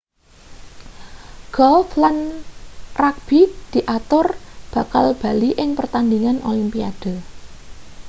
golf 1.55 1.89
lan 2.03 2.17
rugbi 3.01 3.39
diatur 3.73 4.27
bakal 4.73 5.05
bali 5.21 5.49
ing 5.63 5.69
pertandingan 5.77 6.37
olimpiade 6.51 7.13